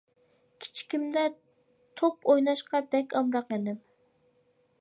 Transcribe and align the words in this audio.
كىچىكىمدە 0.63 1.25
توپ 2.01 2.27
ئويناشقا 2.33 2.81
بەك 2.95 3.15
ئامراق 3.21 3.55
ئىدىم. 3.59 3.81